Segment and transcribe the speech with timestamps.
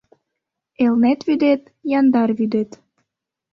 [0.83, 1.61] Элнет вӱдет—
[1.99, 2.71] яндар вӱдет